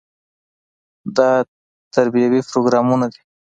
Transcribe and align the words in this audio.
دا 1.17 1.29
تربیوي 1.95 2.41
پروګرامونه 2.49 3.05
دي. 3.13 3.21